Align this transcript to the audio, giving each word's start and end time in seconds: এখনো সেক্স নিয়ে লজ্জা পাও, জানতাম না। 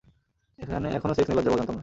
এখনো 0.97 1.13
সেক্স 1.13 1.29
নিয়ে 1.29 1.37
লজ্জা 1.37 1.49
পাও, 1.51 1.59
জানতাম 1.59 1.75
না। 1.75 1.79